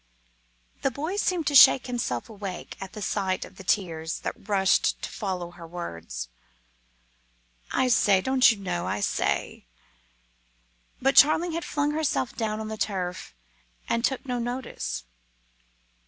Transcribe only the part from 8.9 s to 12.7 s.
say;" but Charling had flung herself face down on